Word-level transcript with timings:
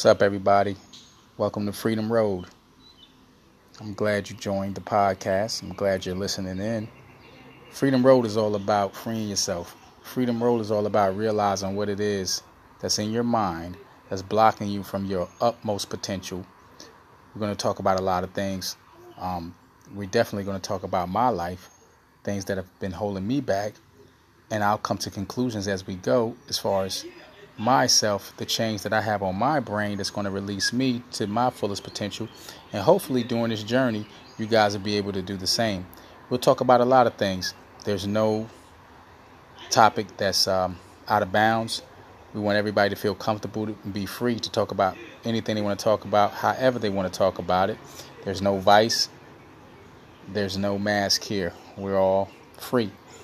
What's 0.00 0.06
up, 0.06 0.22
everybody? 0.22 0.76
Welcome 1.36 1.66
to 1.66 1.74
Freedom 1.74 2.10
Road. 2.10 2.46
I'm 3.78 3.92
glad 3.92 4.30
you 4.30 4.36
joined 4.36 4.74
the 4.74 4.80
podcast. 4.80 5.62
I'm 5.62 5.74
glad 5.74 6.06
you're 6.06 6.14
listening 6.14 6.58
in. 6.58 6.88
Freedom 7.68 8.02
Road 8.02 8.24
is 8.24 8.38
all 8.38 8.54
about 8.54 8.96
freeing 8.96 9.28
yourself. 9.28 9.76
Freedom 10.00 10.42
Road 10.42 10.62
is 10.62 10.70
all 10.70 10.86
about 10.86 11.18
realizing 11.18 11.76
what 11.76 11.90
it 11.90 12.00
is 12.00 12.42
that's 12.80 12.98
in 12.98 13.12
your 13.12 13.24
mind 13.24 13.76
that's 14.08 14.22
blocking 14.22 14.68
you 14.68 14.82
from 14.82 15.04
your 15.04 15.28
utmost 15.38 15.90
potential. 15.90 16.46
We're 17.34 17.40
going 17.40 17.54
to 17.54 17.62
talk 17.62 17.78
about 17.78 18.00
a 18.00 18.02
lot 18.02 18.24
of 18.24 18.30
things. 18.30 18.78
Um, 19.18 19.54
we're 19.94 20.08
definitely 20.08 20.44
going 20.44 20.58
to 20.58 20.66
talk 20.66 20.82
about 20.82 21.10
my 21.10 21.28
life, 21.28 21.68
things 22.24 22.46
that 22.46 22.56
have 22.56 22.80
been 22.80 22.92
holding 22.92 23.26
me 23.26 23.42
back, 23.42 23.74
and 24.50 24.64
I'll 24.64 24.78
come 24.78 24.96
to 24.96 25.10
conclusions 25.10 25.68
as 25.68 25.86
we 25.86 25.96
go 25.96 26.36
as 26.48 26.58
far 26.58 26.86
as 26.86 27.04
myself 27.60 28.32
the 28.38 28.46
change 28.46 28.82
that 28.82 28.92
I 28.92 29.02
have 29.02 29.22
on 29.22 29.36
my 29.36 29.60
brain 29.60 29.98
that's 29.98 30.10
going 30.10 30.24
to 30.24 30.30
release 30.30 30.72
me 30.72 31.02
to 31.12 31.26
my 31.26 31.50
fullest 31.50 31.84
potential. 31.84 32.28
And 32.72 32.82
hopefully, 32.82 33.22
during 33.22 33.50
this 33.50 33.62
journey, 33.62 34.06
you 34.38 34.46
guys 34.46 34.76
will 34.76 34.82
be 34.82 34.96
able 34.96 35.12
to 35.12 35.22
do 35.22 35.36
the 35.36 35.46
same. 35.46 35.86
We'll 36.30 36.40
talk 36.40 36.60
about 36.60 36.80
a 36.80 36.84
lot 36.84 37.06
of 37.06 37.14
things. 37.14 37.54
There's 37.84 38.06
no 38.06 38.48
topic 39.68 40.16
that's 40.16 40.48
um, 40.48 40.78
out 41.06 41.22
of 41.22 41.32
bounds. 41.32 41.82
We 42.32 42.40
want 42.40 42.56
everybody 42.56 42.90
to 42.90 42.96
feel 42.96 43.14
comfortable 43.14 43.64
and 43.64 43.92
be 43.92 44.06
free 44.06 44.36
to 44.36 44.50
talk 44.50 44.70
about 44.70 44.96
anything 45.24 45.56
they 45.56 45.62
want 45.62 45.78
to 45.78 45.84
talk 45.84 46.04
about, 46.04 46.32
however 46.32 46.78
they 46.78 46.90
want 46.90 47.12
to 47.12 47.18
talk 47.18 47.38
about 47.38 47.70
it. 47.70 47.78
There's 48.24 48.40
no 48.40 48.58
vice, 48.58 49.08
there's 50.28 50.56
no 50.56 50.78
mask 50.78 51.24
here. 51.24 51.52
We're 51.76 51.98
all 51.98 52.30
free. 52.56 52.92